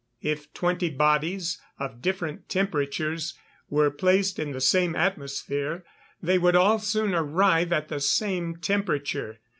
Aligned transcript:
If 0.23 0.51
twenty 0.55 0.89
bodies, 0.89 1.61
of 1.77 2.01
different 2.01 2.49
temperatures, 2.49 3.35
were 3.69 3.91
placed 3.91 4.39
in 4.39 4.51
the 4.51 4.59
same 4.59 4.95
atmosphere, 4.95 5.85
they 6.23 6.39
would 6.39 6.55
all 6.55 6.79
soon 6.79 7.13
arrive 7.13 7.71
at 7.71 7.89
the 7.89 7.99
same 7.99 8.55
temperature. 8.57 9.37